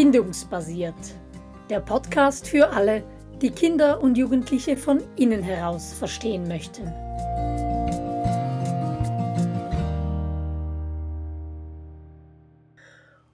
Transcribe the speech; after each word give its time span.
Bindungsbasiert. 0.00 0.94
Der 1.68 1.80
Podcast 1.80 2.48
für 2.48 2.70
alle, 2.70 3.04
die 3.42 3.50
Kinder 3.50 4.00
und 4.00 4.16
Jugendliche 4.16 4.78
von 4.78 5.04
innen 5.16 5.42
heraus 5.42 5.92
verstehen 5.92 6.48
möchten. 6.48 6.90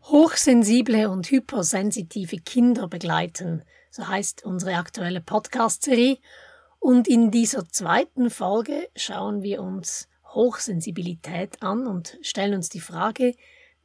Hochsensible 0.06 1.08
und 1.08 1.30
hypersensitive 1.30 2.38
Kinder 2.38 2.88
begleiten, 2.88 3.62
so 3.92 4.08
heißt 4.08 4.44
unsere 4.44 4.74
aktuelle 4.74 5.20
Podcast-Serie. 5.20 6.18
Und 6.80 7.06
in 7.06 7.30
dieser 7.30 7.68
zweiten 7.68 8.28
Folge 8.28 8.88
schauen 8.96 9.44
wir 9.44 9.62
uns 9.62 10.08
Hochsensibilität 10.34 11.62
an 11.62 11.86
und 11.86 12.18
stellen 12.22 12.54
uns 12.54 12.70
die 12.70 12.80
Frage, 12.80 13.36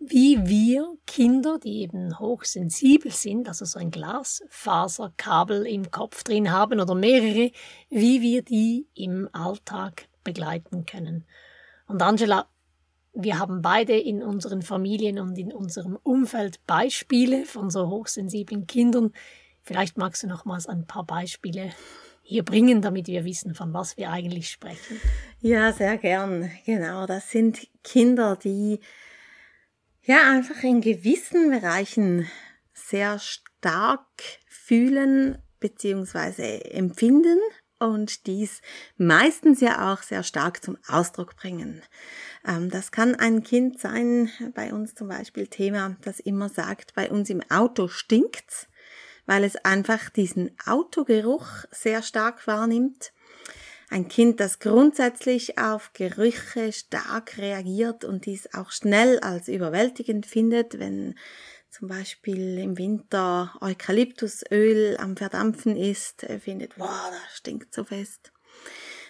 wie 0.04 0.48
wir 0.48 0.98
Kinder, 1.06 1.60
die 1.60 1.82
eben 1.82 2.18
hochsensibel 2.18 3.12
sind, 3.12 3.48
also 3.48 3.66
so 3.66 3.78
ein 3.78 3.92
Glasfaserkabel 3.92 5.68
im 5.68 5.92
Kopf 5.92 6.24
drin 6.24 6.52
haben 6.52 6.80
oder 6.80 6.96
mehrere, 6.96 7.52
wie 7.90 8.22
wir 8.22 8.42
die 8.42 8.88
im 8.96 9.30
Alltag 9.32 10.08
begleiten 10.24 10.88
können. 10.88 11.26
Und 11.88 12.02
Angela, 12.02 12.48
wir 13.14 13.38
haben 13.38 13.62
beide 13.62 13.96
in 13.96 14.24
unseren 14.24 14.64
Familien 14.64 15.20
und 15.20 15.38
in 15.38 15.54
unserem 15.54 16.00
Umfeld 16.02 16.66
Beispiele 16.66 17.46
von 17.46 17.70
so 17.70 17.90
hochsensiblen 17.90 18.66
Kindern. 18.66 19.12
Vielleicht 19.62 19.98
magst 19.98 20.24
du 20.24 20.28
nochmals 20.28 20.66
ein 20.66 20.88
paar 20.88 21.06
Beispiele 21.06 21.72
hier 22.24 22.44
bringen, 22.44 22.82
damit 22.82 23.08
wir 23.08 23.24
wissen, 23.24 23.54
von 23.54 23.72
was 23.74 23.98
wir 23.98 24.10
eigentlich 24.10 24.50
sprechen. 24.50 25.00
Ja, 25.42 25.74
sehr 25.74 25.98
gern. 25.98 26.50
Genau, 26.66 27.06
das 27.06 27.30
sind 27.30 27.68
Kinder, 27.84 28.36
die 28.36 28.80
ja 30.04 30.30
einfach 30.30 30.64
in 30.64 30.82
gewissen 30.82 31.52
Bereichen 31.52 32.28
sehr 32.74 33.20
stark 33.20 34.08
fühlen 34.48 35.38
bzw. 35.60 36.60
empfinden 36.72 37.40
und 37.80 38.28
dies 38.28 38.62
meistens 38.98 39.60
ja 39.60 39.92
auch 39.92 40.04
sehr 40.04 40.24
stark 40.24 40.64
zum 40.64 40.78
Ausdruck 40.88 41.36
bringen. 41.36 41.82
Ähm, 42.48 42.70
das 42.70 42.92
kann 42.92 43.16
ein 43.16 43.44
Kind 43.44 43.80
sein, 43.80 44.30
bei 44.54 44.74
uns 44.74 44.96
zum 44.96 45.08
Beispiel 45.08 45.48
Thema, 45.48 45.98
das 46.02 46.20
immer 46.20 46.50
sagt, 46.50 46.94
bei 46.94 47.10
uns 47.10 47.30
im 47.30 47.42
Auto 47.50 47.88
stinkt's, 47.88 48.68
weil 49.26 49.44
es 49.44 49.56
einfach 49.58 50.10
diesen 50.10 50.52
Autogeruch 50.66 51.48
sehr 51.72 52.02
stark 52.04 52.46
wahrnimmt 52.48 53.14
ein 53.92 54.08
Kind, 54.08 54.40
das 54.40 54.60
grundsätzlich 54.60 55.58
auf 55.58 55.92
Gerüche 55.94 56.72
stark 56.72 57.38
reagiert 57.38 58.06
und 58.06 58.26
dies 58.26 58.54
auch 58.54 58.72
schnell 58.72 59.20
als 59.20 59.50
überwältigend 59.50 60.26
findet, 60.26 60.80
wenn 60.80 61.16
zum 61.70 61.90
Beispiel 61.90 62.58
im 62.58 62.78
Winter 62.78 63.54
Eukalyptusöl 63.60 64.98
am 64.98 65.18
Verdampfen 65.18 65.76
ist, 65.76 66.26
findet, 66.42 66.80
wow, 66.80 67.12
das 67.12 67.38
stinkt 67.38 67.74
so 67.74 67.84
fest. 67.84 68.32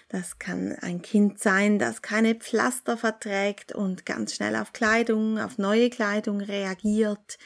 Das 0.09 0.39
kann 0.39 0.75
ein 0.81 1.01
Kind 1.01 1.39
sein, 1.39 1.79
das 1.79 2.01
keine 2.01 2.35
Pflaster 2.35 2.97
verträgt 2.97 3.71
und 3.71 4.05
ganz 4.05 4.35
schnell 4.35 4.55
auf 4.55 4.73
Kleidung, 4.73 5.39
auf 5.39 5.57
neue 5.57 5.89
Kleidung 5.89 6.41
reagiert. 6.41 7.37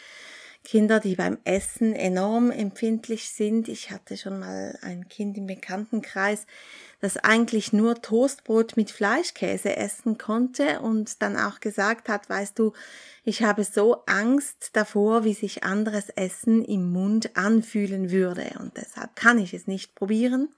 Kinder, 0.65 0.99
die 0.99 1.15
beim 1.15 1.37
Essen 1.45 1.93
enorm 1.93 2.51
empfindlich 2.51 3.29
sind. 3.29 3.69
Ich 3.69 3.91
hatte 3.91 4.17
schon 4.17 4.39
mal 4.39 4.77
ein 4.81 5.07
Kind 5.07 5.37
im 5.37 5.47
Bekanntenkreis, 5.47 6.45
das 6.99 7.17
eigentlich 7.17 7.71
nur 7.71 8.01
Toastbrot 8.01 8.75
mit 8.75 8.91
Fleischkäse 8.91 9.77
essen 9.77 10.17
konnte 10.17 10.81
und 10.81 11.21
dann 11.21 11.37
auch 11.37 11.61
gesagt 11.61 12.09
hat, 12.09 12.29
weißt 12.29 12.59
du, 12.59 12.73
ich 13.23 13.43
habe 13.43 13.63
so 13.63 14.03
Angst 14.07 14.71
davor, 14.73 15.23
wie 15.23 15.33
sich 15.33 15.63
anderes 15.63 16.09
Essen 16.09 16.65
im 16.65 16.91
Mund 16.91 17.37
anfühlen 17.37 18.11
würde 18.11 18.55
und 18.59 18.75
deshalb 18.75 19.15
kann 19.15 19.39
ich 19.39 19.53
es 19.53 19.67
nicht 19.67 19.95
probieren. 19.95 20.49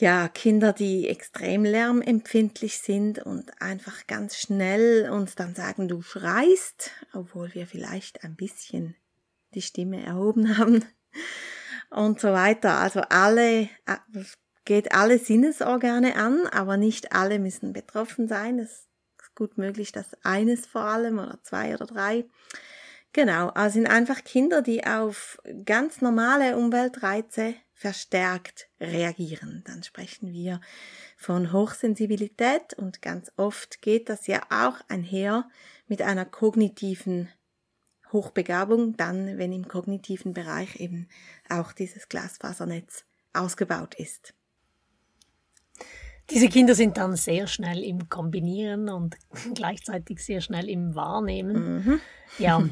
Ja, 0.00 0.28
Kinder, 0.28 0.72
die 0.72 1.08
extrem 1.10 1.62
lärmempfindlich 1.62 2.78
sind 2.78 3.18
und 3.18 3.60
einfach 3.60 4.06
ganz 4.06 4.38
schnell 4.38 5.10
uns 5.10 5.34
dann 5.34 5.54
sagen, 5.54 5.88
du 5.88 6.00
schreist, 6.00 6.92
obwohl 7.12 7.52
wir 7.52 7.66
vielleicht 7.66 8.24
ein 8.24 8.34
bisschen 8.34 8.96
die 9.52 9.60
Stimme 9.60 10.02
erhoben 10.02 10.56
haben 10.58 10.86
und 11.90 12.18
so 12.18 12.32
weiter. 12.32 12.78
Also 12.78 13.02
alle 13.10 13.68
geht 14.64 14.92
alle 14.94 15.18
Sinnesorgane 15.18 16.16
an, 16.16 16.46
aber 16.46 16.78
nicht 16.78 17.12
alle 17.12 17.38
müssen 17.38 17.74
betroffen 17.74 18.26
sein. 18.26 18.58
Es 18.58 18.70
ist 19.20 19.34
gut 19.34 19.58
möglich, 19.58 19.92
dass 19.92 20.16
eines 20.24 20.66
vor 20.66 20.84
allem 20.84 21.18
oder 21.18 21.40
zwei 21.42 21.74
oder 21.74 21.84
drei. 21.84 22.24
Genau, 23.12 23.48
also 23.48 23.74
sind 23.74 23.86
einfach 23.86 24.24
Kinder, 24.24 24.62
die 24.62 24.82
auf 24.86 25.36
ganz 25.66 26.00
normale 26.00 26.56
Umweltreize 26.56 27.54
verstärkt 27.80 28.68
reagieren. 28.78 29.64
Dann 29.66 29.82
sprechen 29.82 30.32
wir 30.32 30.60
von 31.16 31.50
Hochsensibilität 31.50 32.74
und 32.74 33.00
ganz 33.00 33.32
oft 33.38 33.80
geht 33.80 34.10
das 34.10 34.26
ja 34.26 34.42
auch 34.50 34.76
einher 34.88 35.48
mit 35.88 36.02
einer 36.02 36.26
kognitiven 36.26 37.30
Hochbegabung, 38.12 38.98
dann 38.98 39.38
wenn 39.38 39.50
im 39.50 39.66
kognitiven 39.66 40.34
Bereich 40.34 40.78
eben 40.78 41.08
auch 41.48 41.72
dieses 41.72 42.10
Glasfasernetz 42.10 43.06
ausgebaut 43.32 43.94
ist. 43.94 44.34
Diese 46.28 46.50
Kinder 46.50 46.74
sind 46.74 46.98
dann 46.98 47.16
sehr 47.16 47.46
schnell 47.46 47.82
im 47.82 48.10
Kombinieren 48.10 48.90
und 48.90 49.16
gleichzeitig 49.54 50.22
sehr 50.22 50.42
schnell 50.42 50.68
im 50.68 50.94
Wahrnehmen. 50.94 51.84
Mhm. 51.84 52.00
Ja, 52.38 52.62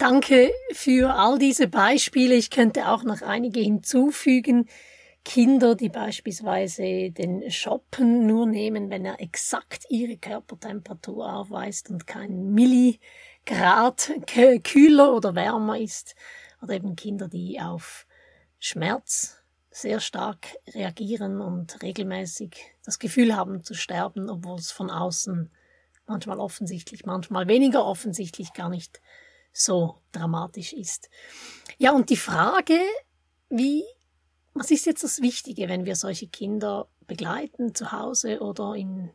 danke 0.00 0.52
für 0.72 1.14
all 1.14 1.38
diese 1.38 1.68
Beispiele. 1.68 2.34
Ich 2.34 2.50
könnte 2.50 2.88
auch 2.88 3.04
noch 3.04 3.22
einige 3.22 3.60
hinzufügen. 3.60 4.68
Kinder, 5.24 5.74
die 5.74 5.90
beispielsweise 5.90 7.10
den 7.10 7.50
Shoppen 7.50 8.26
nur 8.26 8.46
nehmen, 8.46 8.88
wenn 8.88 9.04
er 9.04 9.20
exakt 9.20 9.84
ihre 9.90 10.16
Körpertemperatur 10.16 11.30
aufweist 11.30 11.90
und 11.90 12.06
kein 12.06 12.52
Milligrad 12.52 14.10
kühler 14.64 15.14
oder 15.14 15.34
wärmer 15.34 15.78
ist. 15.78 16.14
Oder 16.62 16.74
eben 16.74 16.96
Kinder, 16.96 17.28
die 17.28 17.60
auf 17.60 18.06
Schmerz 18.58 19.36
sehr 19.70 20.00
stark 20.00 20.48
reagieren 20.74 21.40
und 21.40 21.82
regelmäßig 21.82 22.56
das 22.84 22.98
Gefühl 22.98 23.36
haben 23.36 23.62
zu 23.62 23.74
sterben, 23.74 24.30
obwohl 24.30 24.58
es 24.58 24.72
von 24.72 24.90
außen 24.90 25.50
manchmal 26.06 26.40
offensichtlich, 26.40 27.04
manchmal 27.04 27.46
weniger 27.46 27.84
offensichtlich 27.84 28.54
gar 28.54 28.70
nicht 28.70 29.00
so 29.52 29.98
dramatisch 30.12 30.72
ist. 30.72 31.10
Ja, 31.78 31.92
und 31.92 32.10
die 32.10 32.16
Frage, 32.16 32.78
wie, 33.48 33.84
was 34.54 34.70
ist 34.70 34.86
jetzt 34.86 35.04
das 35.04 35.20
Wichtige, 35.20 35.68
wenn 35.68 35.84
wir 35.84 35.96
solche 35.96 36.28
Kinder 36.28 36.88
begleiten 37.06 37.74
zu 37.74 37.92
Hause 37.92 38.40
oder 38.40 38.74
in 38.74 39.10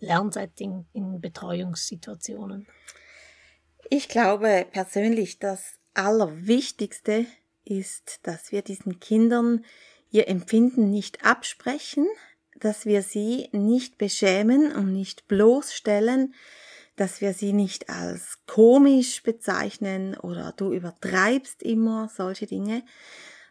Lernsetting, 0.00 0.86
in 0.92 1.20
Betreuungssituationen? 1.20 2.66
Ich 3.90 4.08
glaube 4.08 4.66
persönlich, 4.70 5.38
das 5.38 5.74
Allerwichtigste 5.94 7.26
ist, 7.64 8.20
dass 8.22 8.52
wir 8.52 8.62
diesen 8.62 9.00
Kindern 9.00 9.64
ihr 10.10 10.28
Empfinden 10.28 10.90
nicht 10.90 11.24
absprechen, 11.24 12.06
dass 12.56 12.86
wir 12.86 13.02
sie 13.02 13.48
nicht 13.52 13.98
beschämen 13.98 14.72
und 14.72 14.92
nicht 14.92 15.26
bloßstellen, 15.28 16.34
dass 16.96 17.20
wir 17.20 17.32
sie 17.34 17.52
nicht 17.52 17.88
als 17.88 18.38
komisch 18.46 19.22
bezeichnen 19.22 20.16
oder 20.16 20.52
du 20.52 20.72
übertreibst 20.72 21.62
immer 21.62 22.08
solche 22.08 22.46
Dinge, 22.46 22.84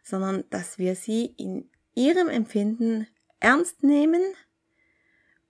sondern 0.04 0.44
dass 0.50 0.78
wir 0.78 0.96
sie 0.96 1.26
in 1.26 1.70
ihrem 1.96 2.30
Empfinden 2.30 3.08
ernst 3.40 3.84
nehmen 3.84 4.22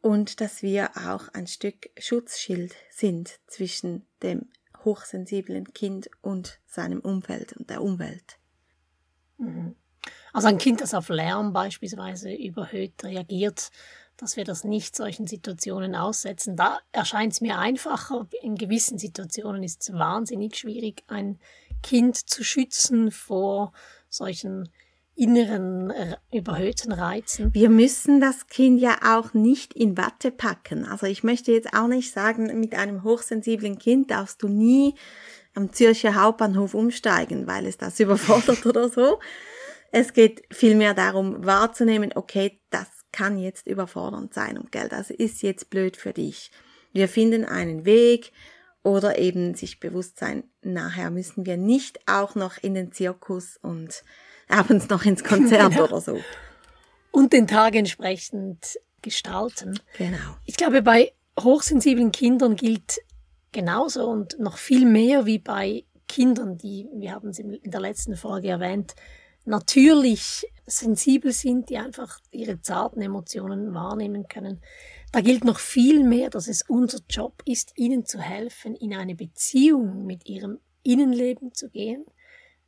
und 0.02 0.42
dass 0.42 0.62
wir 0.62 0.92
auch 0.98 1.30
ein 1.30 1.48
Stück 1.48 1.90
Schutzschild 1.98 2.76
sind 2.90 3.40
zwischen 3.48 4.06
dem 4.22 4.50
hochsensiblen 4.84 5.74
Kind 5.74 6.10
und 6.22 6.60
seinem 6.66 7.00
Umfeld 7.00 7.54
und 7.54 7.70
der 7.70 7.82
Umwelt. 7.82 8.38
Mhm. 9.38 9.76
Also 10.34 10.48
ein 10.48 10.58
Kind, 10.58 10.82
das 10.82 10.94
auf 10.94 11.10
Lärm 11.10 11.54
beispielsweise 11.54 12.34
überhöht 12.34 13.04
reagiert, 13.04 13.72
dass 14.18 14.38
wir 14.38 14.44
das 14.44 14.64
nicht 14.64 14.96
solchen 14.96 15.28
Situationen 15.28 15.96
aussetzen. 15.96 16.56
Da 16.56 16.80
erscheint 16.92 17.34
es 17.34 17.42
mir 17.42 17.60
einfacher. 17.60 18.28
In 18.42 18.56
gewissen 18.56 18.98
Situationen 18.98 19.64
ist 19.64 19.82
es 19.82 19.94
wahnsinnig 19.94 20.56
schwierig, 20.56 21.04
ein 21.08 21.40
Kind 21.82 22.18
zu 22.18 22.44
schützen 22.44 23.12
vor 23.12 23.74
solchen 24.10 24.70
inneren 25.16 25.92
äh, 25.92 26.16
überhöhten 26.32 26.92
Reizen. 26.92 27.54
Wir 27.54 27.70
müssen 27.70 28.20
das 28.20 28.48
Kind 28.48 28.82
ja 28.82 28.98
auch 29.04 29.34
nicht 29.34 29.74
in 29.74 29.98
Watte 29.98 30.32
packen. 30.32 30.86
Also 30.86 31.06
ich 31.06 31.24
möchte 31.24 31.52
jetzt 31.52 31.74
auch 31.74 31.88
nicht 31.88 32.12
sagen, 32.12 32.60
mit 32.60 32.74
einem 32.74 33.04
hochsensiblen 33.04 33.78
Kind 33.78 34.10
darfst 34.10 34.42
du 34.42 34.48
nie 34.48 34.96
am 35.54 35.72
Zürcher 35.72 36.16
Hauptbahnhof 36.16 36.74
umsteigen, 36.74 37.46
weil 37.46 37.68
es 37.68 37.78
das 37.78 38.00
überfordert 38.00 38.66
oder 38.66 38.90
so. 38.90 39.20
Es 39.92 40.14
geht 40.14 40.42
vielmehr 40.50 40.96
darum, 40.96 41.46
wahrzunehmen, 41.46 42.12
okay, 42.16 42.60
das 42.72 42.88
kann 43.14 43.38
jetzt 43.38 43.68
überfordernd 43.68 44.34
sein 44.34 44.58
und 44.58 44.74
Geld, 44.74 44.92
das 44.92 45.10
ist 45.10 45.42
jetzt 45.42 45.70
blöd 45.70 45.96
für 45.96 46.12
dich. 46.12 46.52
Wir 46.92 47.08
finden 47.08 47.46
einen 47.46 47.86
Weg 47.86 48.34
oder 48.84 49.18
eben 49.18 49.56
sich 49.56 49.80
bewusst 49.80 50.20
sein, 50.20 50.44
nachher 50.62 51.10
müssen 51.10 51.46
wir 51.46 51.56
nicht 51.56 52.00
auch 52.06 52.36
noch 52.36 52.58
in 52.62 52.74
den 52.74 52.92
Zirkus 52.92 53.58
und 53.62 54.04
abends 54.50 54.90
noch 54.90 55.06
ins 55.06 55.24
Konzert 55.24 55.72
genau. 55.72 55.86
oder 55.86 56.02
so. 56.02 56.20
Und 57.12 57.32
den 57.32 57.48
Tag 57.48 57.76
entsprechend 57.76 58.80
gestalten. 59.02 59.80
Genau. 59.98 60.18
Ich 60.46 60.58
glaube, 60.58 60.82
bei 60.82 61.14
hochsensiblen 61.40 62.12
Kindern 62.12 62.56
gilt 62.56 63.00
genauso 63.52 64.10
und 64.10 64.40
noch 64.40 64.58
viel 64.58 64.86
mehr 64.86 65.26
wie 65.26 65.40
bei 65.40 65.86
Kindern, 66.08 66.58
die, 66.58 66.88
wir 66.94 67.12
haben 67.12 67.30
es 67.30 67.40
in 67.40 67.60
der 67.64 67.80
letzten 67.80 68.16
Folge 68.16 68.50
erwähnt, 68.50 68.96
natürlich 69.46 70.48
sensibel 70.66 71.32
sind, 71.32 71.70
die 71.70 71.78
einfach 71.78 72.20
ihre 72.32 72.62
zarten 72.62 73.02
Emotionen 73.02 73.74
wahrnehmen 73.74 74.28
können. 74.28 74.62
Da 75.12 75.22
gilt 75.22 75.44
noch 75.44 75.60
viel 75.60 76.04
mehr, 76.04 76.30
dass 76.30 76.48
es 76.48 76.64
unser 76.68 77.00
Job 77.10 77.44
ist, 77.46 77.74
ihnen 77.76 78.06
zu 78.06 78.20
helfen, 78.20 78.76
in 78.76 78.94
eine 78.96 79.16
Beziehung 79.16 80.06
mit 80.06 80.26
ihrem 80.26 80.60
Innenleben 80.84 81.54
zu 81.54 81.70
gehen, 81.70 82.06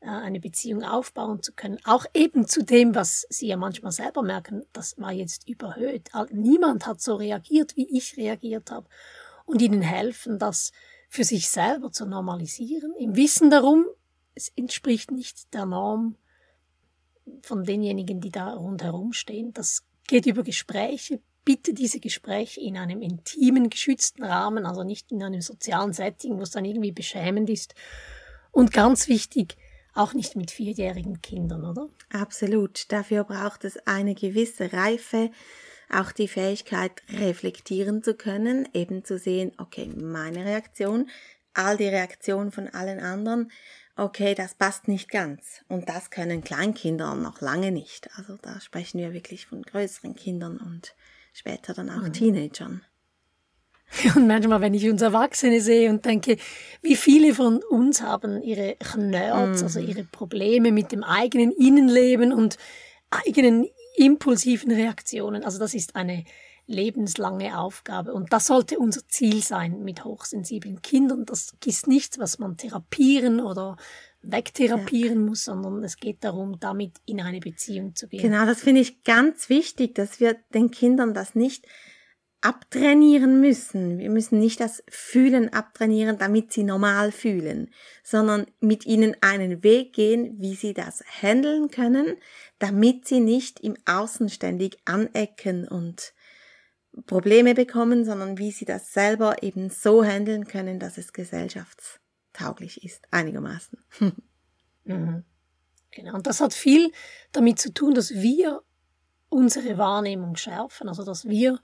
äh, 0.01 0.07
eine 0.07 0.39
Beziehung 0.39 0.83
aufbauen 0.83 1.41
zu 1.41 1.53
können. 1.53 1.79
Auch 1.85 2.05
eben 2.13 2.47
zu 2.47 2.63
dem, 2.63 2.93
was 2.93 3.25
Sie 3.29 3.47
ja 3.47 3.57
manchmal 3.57 3.91
selber 3.91 4.21
merken, 4.21 4.63
das 4.73 4.97
war 4.99 5.11
jetzt 5.11 5.47
überhöht. 5.47 6.09
Niemand 6.31 6.85
hat 6.85 7.01
so 7.01 7.15
reagiert, 7.15 7.75
wie 7.75 7.97
ich 7.97 8.17
reagiert 8.17 8.71
habe. 8.71 8.87
Und 9.45 9.61
ihnen 9.61 9.81
helfen, 9.81 10.39
das 10.39 10.71
für 11.09 11.23
sich 11.23 11.49
selber 11.49 11.91
zu 11.91 12.05
normalisieren, 12.05 12.93
im 12.99 13.15
Wissen 13.15 13.49
darum, 13.49 13.85
es 14.33 14.49
entspricht 14.49 15.11
nicht 15.11 15.53
der 15.53 15.65
Norm 15.65 16.17
von 17.41 17.63
denjenigen, 17.63 18.21
die 18.21 18.31
da 18.31 18.53
rundherum 18.53 19.13
stehen. 19.13 19.53
Das 19.53 19.83
geht 20.07 20.25
über 20.25 20.43
Gespräche. 20.43 21.19
Bitte 21.43 21.73
diese 21.73 21.99
Gespräche 21.99 22.59
in 22.59 22.77
einem 22.77 23.01
intimen, 23.01 23.69
geschützten 23.69 24.23
Rahmen, 24.23 24.65
also 24.65 24.83
nicht 24.83 25.11
in 25.11 25.21
einem 25.21 25.41
sozialen 25.41 25.93
Setting, 25.93 26.37
wo 26.37 26.41
es 26.41 26.51
dann 26.51 26.65
irgendwie 26.65 26.91
beschämend 26.91 27.49
ist. 27.49 27.75
Und 28.51 28.73
ganz 28.73 29.07
wichtig, 29.07 29.55
auch 29.93 30.13
nicht 30.13 30.35
mit 30.35 30.51
vierjährigen 30.51 31.21
Kindern, 31.21 31.65
oder? 31.65 31.89
Absolut. 32.11 32.91
Dafür 32.91 33.23
braucht 33.23 33.63
es 33.63 33.77
eine 33.85 34.15
gewisse 34.15 34.73
Reife, 34.73 35.31
auch 35.89 36.11
die 36.11 36.27
Fähigkeit, 36.27 37.01
reflektieren 37.09 38.03
zu 38.03 38.15
können, 38.15 38.67
eben 38.73 39.05
zu 39.05 39.17
sehen, 39.17 39.51
okay, 39.57 39.87
meine 39.87 40.45
Reaktion, 40.45 41.09
all 41.53 41.77
die 41.77 41.87
Reaktionen 41.87 42.51
von 42.51 42.67
allen 42.67 42.99
anderen, 42.99 43.51
okay, 43.95 44.35
das 44.35 44.55
passt 44.55 44.87
nicht 44.87 45.09
ganz. 45.09 45.63
Und 45.67 45.89
das 45.89 46.09
können 46.09 46.43
Kleinkinder 46.43 47.15
noch 47.15 47.41
lange 47.41 47.71
nicht. 47.71 48.09
Also 48.17 48.37
da 48.41 48.59
sprechen 48.59 48.99
wir 48.99 49.13
wirklich 49.13 49.45
von 49.45 49.61
größeren 49.61 50.15
Kindern 50.15 50.57
und 50.57 50.95
später 51.33 51.73
dann 51.73 51.89
auch 51.89 52.01
mhm. 52.01 52.13
Teenagern. 52.13 52.81
Und 54.15 54.25
manchmal, 54.25 54.61
wenn 54.61 54.73
ich 54.73 54.89
uns 54.89 55.03
Erwachsene 55.03 55.61
sehe 55.61 55.91
und 55.91 56.03
denke, 56.05 56.37
wie 56.81 56.95
viele 56.95 57.35
von 57.35 57.61
uns 57.69 58.01
haben 58.01 58.41
ihre 58.41 58.77
Nerds, 58.97 59.59
mhm. 59.59 59.65
also 59.65 59.79
ihre 59.79 60.03
Probleme 60.03 60.71
mit 60.71 60.91
dem 60.91 61.03
eigenen 61.03 61.51
Innenleben 61.51 62.33
und 62.33 62.57
eigenen 63.11 63.67
impulsiven 63.95 64.71
Reaktionen. 64.71 65.43
Also 65.43 65.59
das 65.59 65.75
ist 65.75 65.95
eine 65.95 66.25
lebenslange 66.67 67.57
Aufgabe. 67.57 68.13
Und 68.13 68.33
das 68.33 68.47
sollte 68.47 68.79
unser 68.79 69.07
Ziel 69.07 69.43
sein 69.43 69.83
mit 69.83 70.03
hochsensiblen 70.03 70.81
Kindern. 70.81 71.25
Das 71.25 71.55
ist 71.63 71.87
nichts, 71.87 72.19
was 72.19 72.39
man 72.39 72.57
therapieren 72.57 73.39
oder 73.39 73.77
wegtherapieren 74.21 75.21
ja. 75.21 75.29
muss, 75.29 75.45
sondern 75.45 75.83
es 75.83 75.97
geht 75.97 76.23
darum, 76.23 76.59
damit 76.59 76.93
in 77.05 77.21
eine 77.21 77.39
Beziehung 77.39 77.95
zu 77.95 78.07
gehen. 78.07 78.21
Genau, 78.21 78.45
das 78.45 78.61
finde 78.61 78.81
ich 78.81 79.03
ganz 79.03 79.49
wichtig, 79.49 79.95
dass 79.95 80.19
wir 80.19 80.35
den 80.53 80.71
Kindern 80.71 81.13
das 81.13 81.35
nicht 81.35 81.65
abtrainieren 82.41 83.41
müssen. 83.41 83.97
Wir 83.97 84.11
müssen 84.11 84.39
nicht 84.39 84.59
das 84.59 84.83
Fühlen 84.87 85.51
abtrainieren, 85.51 86.19
damit 86.19 86.53
sie 86.53 86.63
normal 86.63 87.11
fühlen, 87.11 87.71
sondern 88.03 88.45
mit 88.59 88.85
ihnen 88.85 89.15
einen 89.21 89.63
Weg 89.63 89.93
gehen, 89.93 90.35
wie 90.39 90.53
sie 90.53 90.75
das 90.75 91.03
handeln 91.21 91.69
können, 91.69 92.17
damit 92.59 93.07
sie 93.07 93.19
nicht 93.19 93.61
im 93.61 93.75
Außen 93.85 94.29
ständig 94.29 94.77
anecken 94.85 95.67
und 95.67 96.13
Probleme 97.05 97.53
bekommen, 97.53 98.05
sondern 98.05 98.37
wie 98.37 98.51
sie 98.51 98.65
das 98.65 98.93
selber 98.93 99.43
eben 99.43 99.69
so 99.69 100.03
handeln 100.03 100.47
können, 100.47 100.79
dass 100.79 100.97
es 100.97 101.13
gesellschaftstauglich 101.13 102.83
ist, 102.83 103.05
einigermaßen. 103.11 103.79
mhm. 104.85 105.23
Genau. 105.91 106.15
Und 106.15 106.27
das 106.27 106.41
hat 106.41 106.53
viel 106.53 106.91
damit 107.31 107.59
zu 107.59 107.73
tun, 107.73 107.93
dass 107.93 108.13
wir 108.13 108.61
unsere 109.29 109.77
Wahrnehmung 109.77 110.35
schärfen, 110.35 110.89
also 110.89 111.03
dass 111.03 111.25
wir 111.25 111.59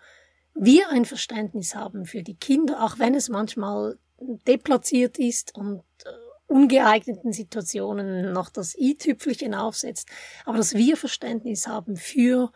wir 0.53 0.89
ein 0.89 1.05
Verständnis 1.05 1.75
haben 1.75 2.05
für 2.05 2.23
die 2.23 2.35
Kinder, 2.35 2.83
auch 2.83 2.99
wenn 2.99 3.15
es 3.15 3.29
manchmal 3.29 3.97
deplatziert 4.19 5.17
ist 5.17 5.55
und 5.55 5.83
äh, 6.05 6.09
ungeeigneten 6.47 7.31
Situationen 7.31 8.33
noch 8.33 8.49
das 8.49 8.75
i-Tüpfelchen 8.77 9.53
aufsetzt, 9.53 10.09
aber 10.45 10.57
dass 10.57 10.73
wir 10.73 10.97
Verständnis 10.97 11.67
haben 11.67 11.95
für, 11.95 12.51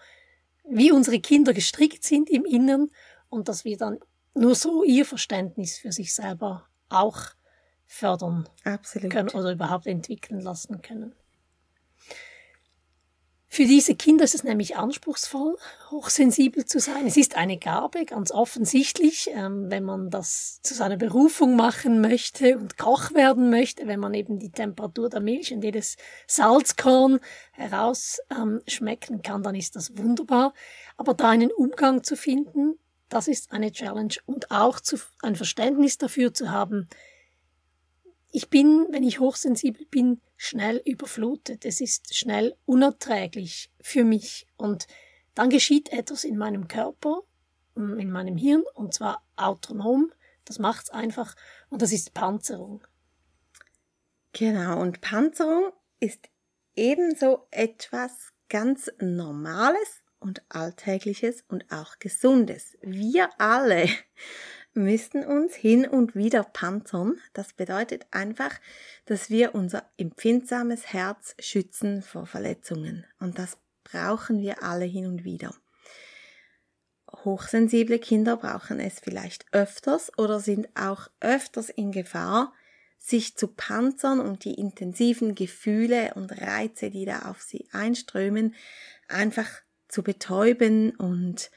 wie 0.69 0.91
unsere 0.91 1.19
Kinder 1.19 1.53
gestrickt 1.53 2.03
sind 2.03 2.29
im 2.29 2.45
Innern 2.45 2.89
und 3.29 3.47
dass 3.47 3.65
wir 3.65 3.77
dann 3.77 3.99
nur 4.33 4.55
so 4.55 4.83
ihr 4.83 5.05
Verständnis 5.05 5.77
für 5.77 5.91
sich 5.91 6.13
selber 6.13 6.67
auch 6.89 7.19
fördern 7.85 8.49
Absolut. 8.63 9.11
können 9.11 9.29
oder 9.29 9.51
überhaupt 9.51 9.87
entwickeln 9.87 10.41
lassen 10.41 10.81
können. 10.81 11.13
Für 13.55 13.63
diese 13.63 13.95
Kinder 13.95 14.25
ist 14.25 14.35
es 14.35 14.43
nämlich 14.43 14.75
anspruchsvoll, 14.75 15.55
hochsensibel 15.89 16.65
zu 16.65 16.81
sein. 16.81 17.07
Es 17.07 17.15
ist 17.15 17.37
eine 17.37 17.57
Gabe, 17.57 18.03
ganz 18.03 18.33
offensichtlich, 18.33 19.29
ähm, 19.31 19.71
wenn 19.71 19.85
man 19.85 20.09
das 20.09 20.59
zu 20.61 20.73
seiner 20.73 20.97
Berufung 20.97 21.55
machen 21.55 22.01
möchte 22.01 22.57
und 22.57 22.77
Koch 22.77 23.13
werden 23.13 23.49
möchte, 23.49 23.87
wenn 23.87 24.01
man 24.01 24.13
eben 24.13 24.39
die 24.39 24.51
Temperatur 24.51 25.07
der 25.07 25.21
Milch 25.21 25.53
und 25.53 25.63
jedes 25.63 25.95
Salzkorn 26.27 27.21
herausschmecken 27.53 29.15
ähm, 29.15 29.21
kann, 29.21 29.41
dann 29.41 29.55
ist 29.55 29.77
das 29.77 29.97
wunderbar. 29.97 30.53
Aber 30.97 31.13
da 31.13 31.29
einen 31.29 31.49
Umgang 31.49 32.03
zu 32.03 32.17
finden, 32.17 32.77
das 33.07 33.29
ist 33.29 33.53
eine 33.53 33.71
Challenge 33.71 34.15
und 34.25 34.51
auch 34.51 34.81
ein 35.21 35.37
Verständnis 35.37 35.97
dafür 35.97 36.33
zu 36.33 36.51
haben, 36.51 36.89
ich 38.35 38.49
bin, 38.49 38.87
wenn 38.91 39.03
ich 39.03 39.21
hochsensibel 39.21 39.85
bin, 39.85 40.19
schnell 40.35 40.81
überflutet. 40.83 41.63
Es 41.63 41.79
ist 41.79 42.13
schnell 42.13 42.53
unerträglich 42.65 43.71
für 43.79 44.03
mich. 44.03 44.45
Und 44.57 44.87
dann 45.35 45.49
geschieht 45.49 45.93
etwas 45.93 46.25
in 46.25 46.37
meinem 46.37 46.67
Körper, 46.67 47.21
mm, 47.75 47.97
in 47.97 48.11
meinem 48.11 48.35
Hirn, 48.35 48.63
und 48.73 48.93
zwar 48.93 49.25
autonom. 49.37 50.11
Das 50.43 50.59
macht's 50.59 50.89
einfach. 50.89 51.33
Und 51.69 51.81
das 51.81 51.93
ist 51.93 52.13
Panzerung. 52.13 52.85
Genau. 54.33 54.81
Und 54.81 54.99
Panzerung 54.99 55.71
ist 56.01 56.27
ebenso 56.75 57.47
etwas 57.51 58.33
ganz 58.49 58.91
Normales 58.99 60.03
und 60.19 60.41
Alltägliches 60.49 61.45
und 61.47 61.71
auch 61.71 61.99
Gesundes. 61.99 62.77
Wir 62.81 63.29
alle 63.39 63.87
müssen 64.75 65.25
uns 65.25 65.55
hin 65.55 65.85
und 65.85 66.15
wieder 66.15 66.43
panzern. 66.43 67.19
Das 67.33 67.53
bedeutet 67.53 68.05
einfach, 68.11 68.51
dass 69.05 69.29
wir 69.29 69.55
unser 69.55 69.89
empfindsames 69.97 70.93
Herz 70.93 71.35
schützen 71.39 72.01
vor 72.01 72.25
Verletzungen. 72.25 73.05
Und 73.19 73.39
das 73.39 73.57
brauchen 73.83 74.41
wir 74.41 74.63
alle 74.63 74.85
hin 74.85 75.07
und 75.07 75.23
wieder. 75.23 75.55
Hochsensible 77.23 77.99
Kinder 77.99 78.37
brauchen 78.37 78.79
es 78.79 78.99
vielleicht 78.99 79.45
öfters 79.53 80.11
oder 80.17 80.39
sind 80.39 80.67
auch 80.75 81.09
öfters 81.21 81.69
in 81.69 81.91
Gefahr, 81.91 82.53
sich 82.97 83.35
zu 83.37 83.47
panzern 83.47 84.19
und 84.19 84.43
die 84.45 84.55
intensiven 84.55 85.35
Gefühle 85.35 86.13
und 86.15 86.31
Reize, 86.41 86.89
die 86.89 87.05
da 87.05 87.29
auf 87.29 87.41
sie 87.41 87.67
einströmen, 87.71 88.55
einfach 89.07 89.47
zu 89.87 90.03
betäuben 90.03 90.95
und 90.95 91.51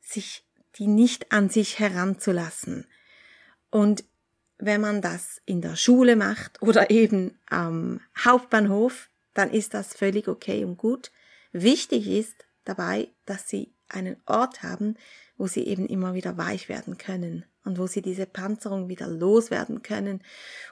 sich 0.00 0.46
die 0.76 0.86
nicht 0.86 1.32
an 1.32 1.48
sich 1.48 1.78
heranzulassen. 1.78 2.86
Und 3.70 4.04
wenn 4.58 4.80
man 4.80 5.02
das 5.02 5.40
in 5.44 5.60
der 5.60 5.76
Schule 5.76 6.16
macht 6.16 6.62
oder 6.62 6.90
eben 6.90 7.38
am 7.48 8.00
Hauptbahnhof, 8.16 9.08
dann 9.34 9.50
ist 9.50 9.74
das 9.74 9.94
völlig 9.94 10.28
okay 10.28 10.64
und 10.64 10.76
gut. 10.76 11.10
Wichtig 11.52 12.06
ist 12.06 12.44
dabei, 12.64 13.08
dass 13.26 13.48
sie 13.48 13.72
einen 13.88 14.16
Ort 14.26 14.62
haben, 14.62 14.96
wo 15.36 15.46
sie 15.46 15.66
eben 15.66 15.86
immer 15.86 16.14
wieder 16.14 16.36
weich 16.36 16.68
werden 16.68 16.96
können 16.98 17.44
und 17.64 17.78
wo 17.78 17.86
sie 17.86 18.02
diese 18.02 18.26
Panzerung 18.26 18.88
wieder 18.88 19.08
loswerden 19.08 19.82
können 19.82 20.22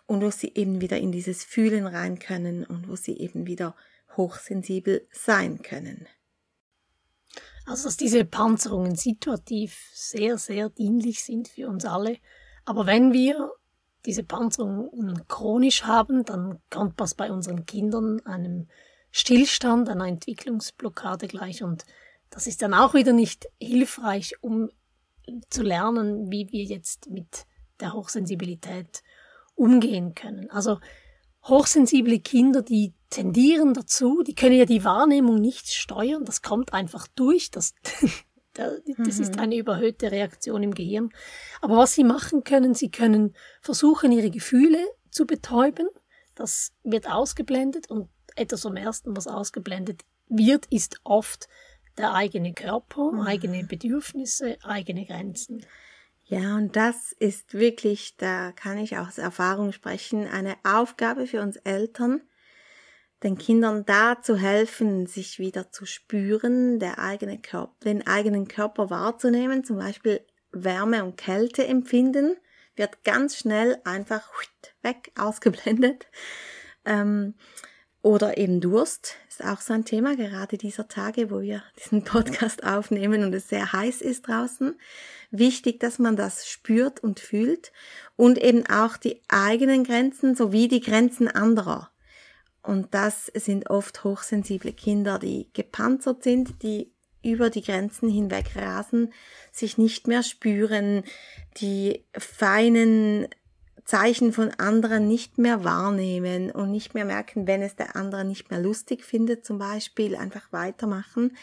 und 0.06 0.22
wo 0.22 0.30
sie 0.30 0.52
eben 0.54 0.80
wieder 0.80 0.98
in 0.98 1.12
dieses 1.12 1.44
Fühlen 1.44 1.86
rein 1.86 2.18
können 2.18 2.64
und 2.64 2.88
wo 2.88 2.96
sie 2.96 3.18
eben 3.18 3.46
wieder 3.46 3.74
hochsensibel 4.16 5.06
sein 5.12 5.62
können. 5.62 6.06
Also 7.70 7.84
dass 7.84 7.96
diese 7.96 8.24
Panzerungen 8.24 8.96
situativ 8.96 9.92
sehr, 9.94 10.38
sehr 10.38 10.70
dienlich 10.70 11.22
sind 11.22 11.46
für 11.46 11.68
uns 11.68 11.84
alle. 11.84 12.18
Aber 12.64 12.86
wenn 12.86 13.12
wir 13.12 13.52
diese 14.04 14.24
Panzerungen 14.24 15.28
chronisch 15.28 15.84
haben, 15.84 16.24
dann 16.24 16.58
kommt 16.68 16.94
was 16.98 17.14
bei 17.14 17.30
unseren 17.30 17.66
Kindern 17.66 18.26
einem 18.26 18.66
Stillstand, 19.12 19.88
einer 19.88 20.08
Entwicklungsblockade 20.08 21.28
gleich. 21.28 21.62
Und 21.62 21.84
das 22.28 22.48
ist 22.48 22.60
dann 22.60 22.74
auch 22.74 22.94
wieder 22.94 23.12
nicht 23.12 23.46
hilfreich, 23.60 24.34
um 24.40 24.70
zu 25.48 25.62
lernen, 25.62 26.28
wie 26.32 26.50
wir 26.50 26.64
jetzt 26.64 27.08
mit 27.08 27.46
der 27.78 27.92
Hochsensibilität 27.92 29.04
umgehen 29.54 30.16
können. 30.16 30.50
Also 30.50 30.80
hochsensible 31.44 32.18
Kinder, 32.18 32.62
die 32.62 32.94
tendieren 33.10 33.74
dazu, 33.74 34.22
die 34.22 34.34
können 34.34 34.56
ja 34.56 34.64
die 34.64 34.84
Wahrnehmung 34.84 35.40
nicht 35.40 35.68
steuern, 35.68 36.24
das 36.24 36.42
kommt 36.42 36.72
einfach 36.72 37.06
durch, 37.08 37.50
das, 37.50 37.74
das 38.54 39.18
ist 39.18 39.34
mhm. 39.34 39.40
eine 39.40 39.56
überhöhte 39.56 40.10
Reaktion 40.10 40.62
im 40.62 40.74
Gehirn. 40.74 41.10
Aber 41.60 41.76
was 41.76 41.92
sie 41.94 42.04
machen 42.04 42.44
können, 42.44 42.74
sie 42.74 42.90
können 42.90 43.34
versuchen, 43.60 44.12
ihre 44.12 44.30
Gefühle 44.30 44.78
zu 45.10 45.26
betäuben, 45.26 45.88
das 46.34 46.72
wird 46.84 47.10
ausgeblendet 47.10 47.90
und 47.90 48.08
etwas 48.36 48.64
am 48.64 48.76
ersten, 48.76 49.16
was 49.16 49.26
ausgeblendet 49.26 50.02
wird, 50.28 50.66
ist 50.66 51.00
oft 51.02 51.48
der 51.98 52.14
eigene 52.14 52.54
Körper, 52.54 53.12
mhm. 53.12 53.20
eigene 53.22 53.64
Bedürfnisse, 53.64 54.56
eigene 54.62 55.04
Grenzen. 55.04 55.66
Ja, 56.24 56.56
und 56.56 56.76
das 56.76 57.10
ist 57.18 57.54
wirklich, 57.54 58.16
da 58.16 58.52
kann 58.52 58.78
ich 58.78 58.96
aus 58.96 59.18
Erfahrung 59.18 59.72
sprechen, 59.72 60.28
eine 60.28 60.54
Aufgabe 60.62 61.26
für 61.26 61.42
uns 61.42 61.56
Eltern, 61.56 62.22
den 63.22 63.36
Kindern 63.36 63.84
da 63.84 64.22
zu 64.22 64.36
helfen, 64.36 65.06
sich 65.06 65.38
wieder 65.38 65.70
zu 65.70 65.86
spüren, 65.86 66.78
der 66.78 66.98
eigene 66.98 67.38
Körper, 67.38 67.74
den 67.84 68.06
eigenen 68.06 68.48
Körper 68.48 68.90
wahrzunehmen, 68.90 69.64
zum 69.64 69.78
Beispiel 69.78 70.20
Wärme 70.52 71.04
und 71.04 71.16
Kälte 71.16 71.66
empfinden, 71.66 72.36
wird 72.76 73.04
ganz 73.04 73.36
schnell 73.36 73.78
einfach 73.84 74.30
weg 74.82 75.12
ausgeblendet. 75.18 76.06
Ähm, 76.84 77.34
oder 78.02 78.38
eben 78.38 78.62
Durst 78.62 79.16
ist 79.28 79.44
auch 79.44 79.60
so 79.60 79.74
ein 79.74 79.84
Thema, 79.84 80.16
gerade 80.16 80.56
dieser 80.56 80.88
Tage, 80.88 81.30
wo 81.30 81.42
wir 81.42 81.62
diesen 81.78 82.02
Podcast 82.02 82.64
aufnehmen 82.64 83.22
und 83.22 83.34
es 83.34 83.50
sehr 83.50 83.74
heiß 83.74 84.00
ist 84.00 84.26
draußen. 84.26 84.80
Wichtig, 85.30 85.80
dass 85.80 85.98
man 85.98 86.16
das 86.16 86.48
spürt 86.48 87.00
und 87.00 87.20
fühlt 87.20 87.72
und 88.16 88.38
eben 88.38 88.66
auch 88.66 88.96
die 88.96 89.20
eigenen 89.28 89.84
Grenzen 89.84 90.34
sowie 90.34 90.66
die 90.68 90.80
Grenzen 90.80 91.28
anderer. 91.28 91.89
Und 92.70 92.94
das 92.94 93.26
sind 93.34 93.68
oft 93.68 94.04
hochsensible 94.04 94.72
Kinder, 94.72 95.18
die 95.18 95.50
gepanzert 95.54 96.22
sind, 96.22 96.62
die 96.62 96.92
über 97.20 97.50
die 97.50 97.62
Grenzen 97.62 98.08
hinweg 98.08 98.54
rasen, 98.54 99.12
sich 99.50 99.76
nicht 99.76 100.06
mehr 100.06 100.22
spüren, 100.22 101.02
die 101.56 102.04
feinen 102.16 103.26
Zeichen 103.84 104.32
von 104.32 104.52
anderen 104.52 105.08
nicht 105.08 105.36
mehr 105.36 105.64
wahrnehmen 105.64 106.52
und 106.52 106.70
nicht 106.70 106.94
mehr 106.94 107.04
merken, 107.04 107.48
wenn 107.48 107.60
es 107.60 107.74
der 107.74 107.96
andere 107.96 108.24
nicht 108.24 108.52
mehr 108.52 108.60
lustig 108.60 109.04
findet, 109.04 109.44
zum 109.44 109.58
Beispiel 109.58 110.14
einfach 110.14 110.52
weitermachen. 110.52 111.36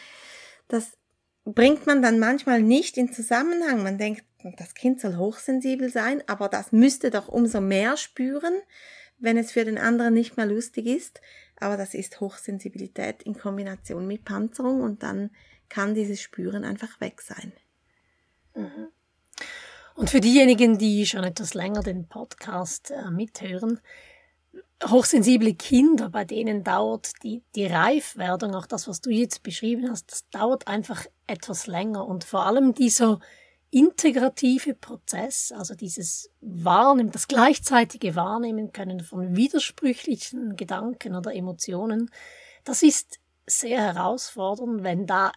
Das 0.66 0.96
bringt 1.44 1.86
man 1.86 2.00
dann 2.00 2.18
manchmal 2.18 2.62
nicht 2.62 2.96
in 2.96 3.12
Zusammenhang. 3.12 3.82
Man 3.82 3.98
denkt, 3.98 4.24
das 4.56 4.72
Kind 4.72 4.98
soll 4.98 5.18
hochsensibel 5.18 5.90
sein, 5.90 6.22
aber 6.26 6.48
das 6.48 6.72
müsste 6.72 7.10
doch 7.10 7.28
umso 7.28 7.60
mehr 7.60 7.98
spüren, 7.98 8.54
wenn 9.18 9.36
es 9.36 9.52
für 9.52 9.64
den 9.64 9.78
anderen 9.78 10.14
nicht 10.14 10.36
mehr 10.36 10.46
lustig 10.46 10.86
ist. 10.86 11.20
Aber 11.60 11.76
das 11.76 11.94
ist 11.94 12.20
Hochsensibilität 12.20 13.22
in 13.22 13.34
Kombination 13.34 14.06
mit 14.06 14.24
Panzerung 14.24 14.80
und 14.80 15.02
dann 15.02 15.30
kann 15.68 15.94
dieses 15.94 16.20
Spüren 16.20 16.64
einfach 16.64 17.00
weg 17.00 17.20
sein. 17.20 17.52
Mhm. 18.54 18.88
Und 19.94 20.10
für 20.10 20.20
diejenigen, 20.20 20.78
die 20.78 21.06
schon 21.06 21.24
etwas 21.24 21.54
länger 21.54 21.82
den 21.82 22.06
Podcast 22.06 22.92
äh, 22.92 23.10
mithören, 23.10 23.80
hochsensible 24.86 25.54
Kinder, 25.54 26.08
bei 26.08 26.24
denen 26.24 26.62
dauert 26.62 27.12
die, 27.24 27.42
die 27.56 27.66
Reifwerdung, 27.66 28.54
auch 28.54 28.66
das, 28.66 28.86
was 28.86 29.00
du 29.00 29.10
jetzt 29.10 29.42
beschrieben 29.42 29.90
hast, 29.90 30.12
das 30.12 30.28
dauert 30.30 30.68
einfach 30.68 31.04
etwas 31.26 31.66
länger. 31.66 32.06
Und 32.06 32.24
vor 32.24 32.46
allem 32.46 32.74
dieser 32.74 33.18
integrative 33.70 34.74
Prozess, 34.74 35.52
also 35.52 35.74
dieses 35.74 36.30
Wahrnehmen, 36.40 37.10
das 37.10 37.28
gleichzeitige 37.28 38.14
Wahrnehmen 38.16 38.72
können 38.72 39.00
von 39.00 39.36
widersprüchlichen 39.36 40.56
Gedanken 40.56 41.14
oder 41.14 41.34
Emotionen, 41.34 42.10
das 42.64 42.82
ist 42.82 43.18
sehr 43.46 43.80
herausfordernd, 43.80 44.82
wenn 44.82 45.06
da 45.06 45.32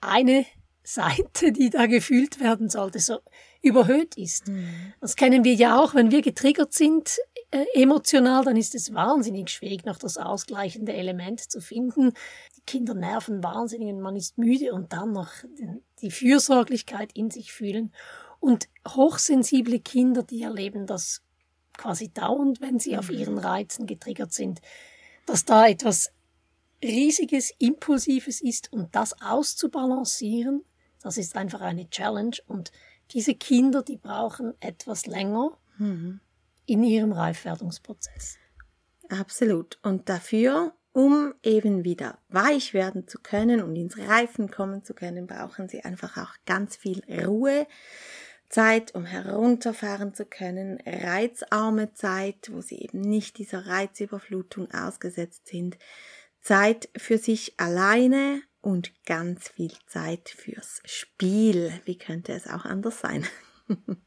eine 0.00 0.46
Seite, 0.82 1.50
die 1.50 1.70
da 1.70 1.86
gefühlt 1.86 2.40
werden 2.40 2.68
sollte, 2.68 2.98
so 3.00 3.18
überhöht 3.62 4.16
ist. 4.18 4.48
Mhm. 4.48 4.92
Das 5.00 5.16
kennen 5.16 5.42
wir 5.42 5.54
ja 5.54 5.80
auch, 5.80 5.94
wenn 5.94 6.10
wir 6.10 6.20
getriggert 6.20 6.74
sind 6.74 7.18
äh, 7.50 7.64
emotional, 7.72 8.44
dann 8.44 8.56
ist 8.56 8.74
es 8.74 8.92
wahnsinnig 8.92 9.48
schwierig, 9.48 9.86
noch 9.86 9.98
das 9.98 10.18
ausgleichende 10.18 10.92
Element 10.92 11.40
zu 11.40 11.60
finden. 11.60 12.12
Die 12.56 12.60
Kinder 12.66 12.94
nerven 12.94 13.42
wahnsinnig 13.42 13.94
und 13.94 14.00
man 14.00 14.16
ist 14.16 14.36
müde 14.36 14.74
und 14.74 14.92
dann 14.92 15.12
noch 15.12 15.30
die 16.04 16.10
Fürsorglichkeit 16.10 17.10
in 17.14 17.30
sich 17.30 17.52
fühlen. 17.52 17.92
Und 18.38 18.68
hochsensible 18.86 19.80
Kinder, 19.80 20.22
die 20.22 20.42
erleben 20.42 20.86
das 20.86 21.22
quasi 21.76 22.12
dauernd, 22.12 22.60
wenn 22.60 22.78
sie 22.78 22.96
auf 22.96 23.08
mhm. 23.08 23.16
ihren 23.16 23.38
Reizen 23.38 23.86
getriggert 23.86 24.32
sind, 24.32 24.60
dass 25.26 25.44
da 25.44 25.66
etwas 25.66 26.12
riesiges, 26.82 27.52
impulsives 27.58 28.42
ist 28.42 28.72
und 28.72 28.94
das 28.94 29.20
auszubalancieren, 29.22 30.62
das 31.02 31.16
ist 31.16 31.36
einfach 31.36 31.62
eine 31.62 31.88
Challenge 31.88 32.36
und 32.46 32.70
diese 33.10 33.34
Kinder, 33.34 33.82
die 33.82 33.96
brauchen 33.96 34.54
etwas 34.60 35.06
länger 35.06 35.58
mhm. 35.78 36.20
in 36.66 36.82
ihrem 36.82 37.12
Reifwerdungsprozess. 37.12 38.36
Absolut. 39.08 39.78
Und 39.82 40.08
dafür, 40.08 40.74
um 40.94 41.34
eben 41.42 41.82
wieder 41.82 42.18
weich 42.28 42.72
werden 42.72 43.08
zu 43.08 43.18
können 43.18 43.60
und 43.60 43.74
ins 43.74 43.98
Reifen 43.98 44.48
kommen 44.48 44.84
zu 44.84 44.94
können, 44.94 45.26
brauchen 45.26 45.68
sie 45.68 45.84
einfach 45.84 46.16
auch 46.16 46.32
ganz 46.46 46.76
viel 46.76 47.02
Ruhe. 47.26 47.66
Zeit, 48.48 48.94
um 48.94 49.04
herunterfahren 49.04 50.14
zu 50.14 50.24
können, 50.24 50.78
reizarme 50.86 51.92
Zeit, 51.94 52.48
wo 52.52 52.60
sie 52.60 52.76
eben 52.76 53.00
nicht 53.00 53.38
dieser 53.38 53.66
Reizüberflutung 53.66 54.70
ausgesetzt 54.70 55.48
sind, 55.48 55.76
Zeit 56.40 56.88
für 56.96 57.18
sich 57.18 57.58
alleine 57.58 58.42
und 58.60 58.92
ganz 59.04 59.48
viel 59.48 59.72
Zeit 59.88 60.28
fürs 60.28 60.80
Spiel. 60.84 61.72
Wie 61.86 61.98
könnte 61.98 62.32
es 62.34 62.46
auch 62.46 62.64
anders 62.64 63.00
sein? 63.00 63.26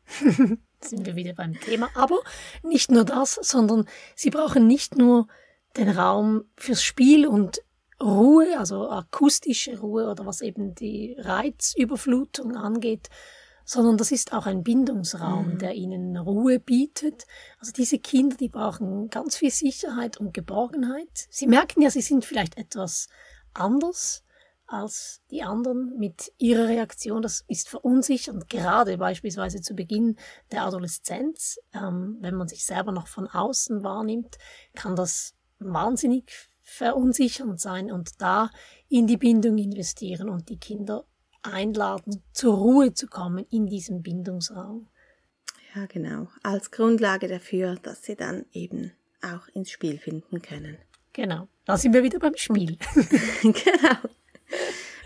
Sind 0.79 1.05
wir 1.05 1.17
wieder 1.17 1.33
beim 1.33 1.59
Thema. 1.59 1.89
Aber 1.95 2.19
nicht 2.63 2.89
nur 2.91 3.03
das, 3.03 3.33
sondern 3.41 3.89
sie 4.15 4.29
brauchen 4.29 4.67
nicht 4.67 4.95
nur 4.95 5.27
den 5.75 5.89
Raum 5.89 6.45
fürs 6.55 6.83
Spiel 6.83 7.27
und 7.27 7.61
Ruhe, 8.01 8.59
also 8.59 8.89
akustische 8.89 9.79
Ruhe 9.79 10.09
oder 10.09 10.25
was 10.25 10.41
eben 10.41 10.75
die 10.75 11.15
Reizüberflutung 11.19 12.55
angeht, 12.55 13.09
sondern 13.65 13.97
das 13.97 14.11
ist 14.11 14.33
auch 14.33 14.45
ein 14.45 14.63
Bindungsraum, 14.63 15.53
mhm. 15.53 15.57
der 15.57 15.73
ihnen 15.73 16.15
Ruhe 16.15 16.59
bietet. 16.59 17.25
Also 17.59 17.73
diese 17.73 17.99
Kinder, 17.99 18.37
die 18.37 18.49
brauchen 18.49 19.09
ganz 19.09 19.35
viel 19.35 19.51
Sicherheit 19.51 20.17
und 20.17 20.33
Geborgenheit. 20.33 21.27
Sie 21.29 21.47
merken 21.47 21.81
ja, 21.81 21.89
sie 21.89 22.01
sind 22.01 22.23
vielleicht 22.23 22.57
etwas 22.57 23.07
anders 23.53 24.23
als 24.67 25.21
die 25.31 25.43
anderen 25.43 25.97
mit 25.97 26.31
ihrer 26.37 26.67
Reaktion. 26.67 27.21
Das 27.21 27.43
ist 27.47 27.69
verunsichernd, 27.69 28.49
gerade 28.49 28.97
beispielsweise 28.97 29.61
zu 29.61 29.75
Beginn 29.75 30.17
der 30.51 30.63
Adoleszenz. 30.63 31.57
Ähm, 31.73 32.17
wenn 32.21 32.35
man 32.35 32.47
sich 32.47 32.65
selber 32.65 32.91
noch 32.91 33.07
von 33.07 33.27
außen 33.27 33.83
wahrnimmt, 33.83 34.37
kann 34.75 34.95
das 34.95 35.36
wahnsinnig 35.59 36.31
verunsichernd 36.63 37.59
sein 37.59 37.91
und 37.91 38.21
da 38.21 38.51
in 38.89 39.07
die 39.07 39.17
Bindung 39.17 39.57
investieren 39.57 40.29
und 40.29 40.49
die 40.49 40.59
Kinder 40.59 41.05
einladen, 41.41 42.23
zur 42.33 42.55
Ruhe 42.55 42.93
zu 42.93 43.07
kommen 43.07 43.45
in 43.49 43.67
diesem 43.67 44.01
Bindungsraum. 44.01 44.87
Ja, 45.75 45.85
genau. 45.85 46.27
Als 46.43 46.71
Grundlage 46.71 47.27
dafür, 47.27 47.75
dass 47.75 48.03
sie 48.03 48.15
dann 48.15 48.45
eben 48.51 48.91
auch 49.21 49.47
ins 49.53 49.71
Spiel 49.71 49.97
finden 49.97 50.41
können. 50.41 50.77
Genau. 51.13 51.47
Da 51.65 51.77
sind 51.77 51.93
wir 51.93 52.03
wieder 52.03 52.19
beim 52.19 52.35
Spiel. 52.35 52.77
genau. 53.41 53.97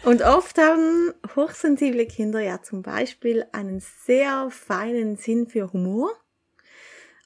Und 0.04 0.24
oft 0.24 0.58
haben 0.58 1.14
hochsensible 1.36 2.06
Kinder 2.08 2.40
ja 2.40 2.62
zum 2.62 2.82
Beispiel 2.82 3.46
einen 3.52 3.80
sehr 3.80 4.50
feinen 4.50 5.16
Sinn 5.16 5.48
für 5.48 5.72
Humor. 5.72 6.12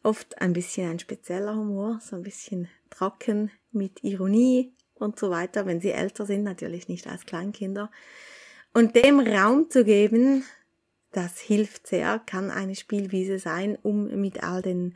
Oft 0.05 0.39
ein 0.39 0.53
bisschen 0.53 0.91
ein 0.91 0.99
spezieller 0.99 1.55
Humor, 1.55 1.99
so 1.99 2.15
ein 2.15 2.21
bisschen 2.21 2.69
trocken 2.91 3.49
mit 3.71 4.03
Ironie 4.03 4.71
und 4.93 5.17
so 5.17 5.31
weiter, 5.31 5.65
wenn 5.65 5.81
sie 5.81 5.89
älter 5.89 6.27
sind, 6.27 6.43
natürlich 6.43 6.87
nicht 6.87 7.07
als 7.07 7.25
Kleinkinder. 7.25 7.89
Und 8.71 8.95
dem 8.95 9.19
Raum 9.19 9.71
zu 9.71 9.83
geben, 9.83 10.45
das 11.11 11.39
hilft 11.39 11.87
sehr, 11.87 12.19
kann 12.19 12.51
eine 12.51 12.75
Spielwiese 12.75 13.39
sein, 13.39 13.79
um 13.81 14.21
mit 14.21 14.43
all 14.43 14.61
den 14.61 14.95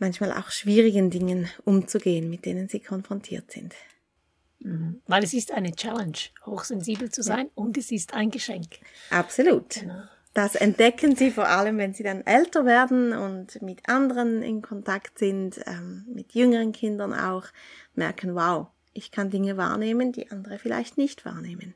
manchmal 0.00 0.32
auch 0.32 0.50
schwierigen 0.50 1.10
Dingen 1.10 1.48
umzugehen, 1.64 2.28
mit 2.28 2.46
denen 2.46 2.68
sie 2.68 2.80
konfrontiert 2.80 3.52
sind. 3.52 3.76
Mhm. 4.58 5.02
Weil 5.06 5.22
es 5.22 5.34
ist 5.34 5.52
eine 5.52 5.70
Challenge, 5.72 6.18
hochsensibel 6.44 7.12
zu 7.12 7.22
sein 7.22 7.46
ja. 7.46 7.52
und 7.54 7.78
es 7.78 7.92
ist 7.92 8.12
ein 8.12 8.32
Geschenk. 8.32 8.80
Absolut. 9.10 9.80
Genau. 9.80 10.02
Das 10.36 10.54
entdecken 10.54 11.16
sie 11.16 11.30
vor 11.30 11.48
allem, 11.48 11.78
wenn 11.78 11.94
sie 11.94 12.02
dann 12.02 12.20
älter 12.20 12.66
werden 12.66 13.14
und 13.14 13.62
mit 13.62 13.88
anderen 13.88 14.42
in 14.42 14.60
Kontakt 14.60 15.18
sind, 15.18 15.58
ähm, 15.64 16.04
mit 16.12 16.34
jüngeren 16.34 16.72
Kindern 16.72 17.14
auch, 17.14 17.46
merken, 17.94 18.34
wow, 18.34 18.66
ich 18.92 19.10
kann 19.10 19.30
Dinge 19.30 19.56
wahrnehmen, 19.56 20.12
die 20.12 20.30
andere 20.30 20.58
vielleicht 20.58 20.98
nicht 20.98 21.24
wahrnehmen. 21.24 21.72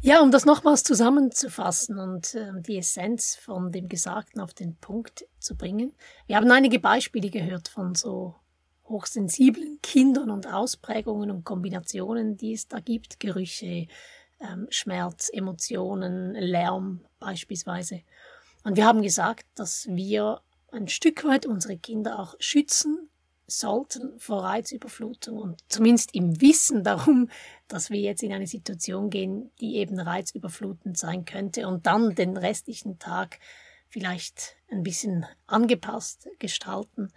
Ja, 0.00 0.20
um 0.22 0.32
das 0.32 0.44
nochmals 0.44 0.82
zusammenzufassen 0.82 2.00
und 2.00 2.34
äh, 2.34 2.50
die 2.62 2.78
Essenz 2.78 3.36
von 3.36 3.70
dem 3.70 3.88
Gesagten 3.88 4.40
auf 4.40 4.52
den 4.52 4.74
Punkt 4.74 5.24
zu 5.38 5.56
bringen. 5.56 5.92
Wir 6.26 6.34
haben 6.34 6.50
einige 6.50 6.80
Beispiele 6.80 7.30
gehört 7.30 7.68
von 7.68 7.94
so 7.94 8.34
hochsensiblen 8.88 9.78
Kindern 9.82 10.30
und 10.30 10.52
Ausprägungen 10.52 11.30
und 11.30 11.44
Kombinationen, 11.44 12.36
die 12.36 12.54
es 12.54 12.66
da 12.66 12.80
gibt. 12.80 13.20
Gerüche, 13.20 13.86
ähm, 14.40 14.66
Schmerz, 14.70 15.30
Emotionen, 15.32 16.34
Lärm 16.34 17.04
beispielsweise. 17.18 18.02
Und 18.64 18.76
wir 18.76 18.84
haben 18.84 19.02
gesagt, 19.02 19.46
dass 19.54 19.86
wir 19.88 20.40
ein 20.72 20.88
Stück 20.88 21.24
weit 21.24 21.46
unsere 21.46 21.78
Kinder 21.78 22.18
auch 22.18 22.34
schützen 22.38 23.08
sollten 23.46 24.18
vor 24.18 24.44
Reizüberflutung 24.44 25.38
und 25.38 25.64
zumindest 25.68 26.14
im 26.14 26.40
Wissen 26.40 26.84
darum, 26.84 27.30
dass 27.66 27.88
wir 27.88 27.98
jetzt 27.98 28.22
in 28.22 28.32
eine 28.32 28.46
Situation 28.46 29.08
gehen, 29.08 29.50
die 29.60 29.76
eben 29.76 29.98
reizüberflutend 29.98 30.98
sein 30.98 31.24
könnte 31.24 31.66
und 31.66 31.86
dann 31.86 32.14
den 32.14 32.36
restlichen 32.36 32.98
Tag 32.98 33.38
vielleicht 33.88 34.56
ein 34.70 34.82
bisschen 34.82 35.24
angepasst 35.46 36.28
gestalten, 36.38 37.10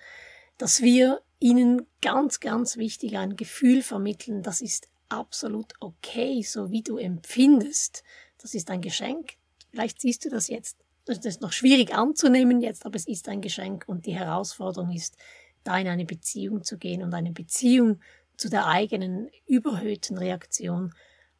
dass 0.57 0.81
wir 0.81 1.21
ihnen 1.39 1.85
ganz, 2.01 2.39
ganz 2.39 2.77
wichtig 2.77 3.17
ein 3.17 3.35
Gefühl 3.35 3.81
vermitteln, 3.81 4.41
das 4.41 4.61
ist 4.61 4.87
absolut 5.11 5.73
okay, 5.79 6.41
so 6.41 6.71
wie 6.71 6.81
du 6.81 6.97
empfindest. 6.97 8.03
Das 8.37 8.53
ist 8.53 8.69
ein 8.71 8.81
Geschenk. 8.81 9.33
Vielleicht 9.69 10.01
siehst 10.01 10.25
du 10.25 10.29
das 10.29 10.47
jetzt. 10.47 10.77
Das 11.05 11.19
ist 11.25 11.41
noch 11.41 11.51
schwierig 11.51 11.93
anzunehmen 11.93 12.61
jetzt, 12.61 12.85
aber 12.85 12.95
es 12.95 13.07
ist 13.07 13.27
ein 13.27 13.41
Geschenk 13.41 13.85
und 13.87 14.05
die 14.05 14.15
Herausforderung 14.15 14.91
ist, 14.91 15.17
da 15.63 15.77
in 15.77 15.87
eine 15.87 16.05
Beziehung 16.05 16.63
zu 16.63 16.77
gehen 16.77 17.03
und 17.03 17.13
eine 17.13 17.31
Beziehung 17.31 17.99
zu 18.37 18.49
der 18.49 18.67
eigenen 18.67 19.29
überhöhten 19.45 20.17
Reaktion 20.17 20.93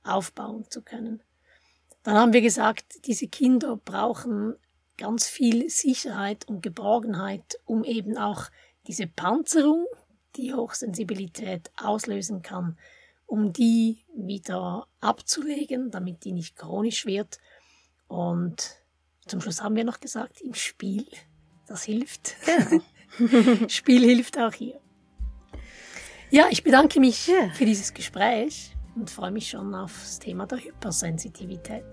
aufbauen 0.04 0.66
zu 0.70 0.82
können. 0.82 1.24
Dann 2.04 2.16
haben 2.16 2.34
wir 2.34 2.42
gesagt, 2.42 3.06
diese 3.06 3.28
Kinder 3.28 3.78
brauchen 3.78 4.56
ganz 4.98 5.28
viel 5.28 5.70
Sicherheit 5.70 6.48
und 6.48 6.62
Geborgenheit, 6.62 7.60
um 7.66 7.84
eben 7.84 8.18
auch 8.18 8.46
diese 8.88 9.08
Panzerung, 9.08 9.86
die 10.36 10.54
Hochsensibilität 10.54 11.72
auslösen 11.78 12.42
kann, 12.42 12.78
um 13.32 13.54
die 13.54 14.04
wieder 14.14 14.88
abzulegen, 15.00 15.90
damit 15.90 16.26
die 16.26 16.34
nicht 16.34 16.58
chronisch 16.58 17.06
wird. 17.06 17.40
Und 18.10 18.76
zum 19.26 19.40
Schluss 19.40 19.64
haben 19.64 19.78
wir 19.78 19.86
noch 19.86 20.02
gesagt, 20.02 20.42
im 20.42 20.54
Spiel, 20.54 21.06
das 21.66 21.84
hilft. 21.84 22.36
Ja. 22.46 23.70
Spiel 23.70 24.04
hilft 24.04 24.38
auch 24.38 24.54
hier. 24.54 24.82
Ja, 26.30 26.48
ich 26.50 26.62
bedanke 26.62 27.00
mich 27.00 27.28
ja. 27.28 27.50
für 27.54 27.64
dieses 27.64 27.94
Gespräch 27.94 28.76
und 28.96 29.10
freue 29.10 29.32
mich 29.32 29.50
schon 29.50 29.74
auf 29.76 29.98
das 30.02 30.20
Thema 30.20 30.46
der 30.46 30.58
Hypersensitivität. 30.58 31.86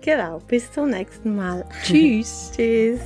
Genau, 0.00 0.38
bis 0.38 0.72
zum 0.72 0.88
nächsten 0.88 1.36
Mal. 1.36 1.68
Tschüss. 1.84 2.52
Tschüss. 2.56 3.00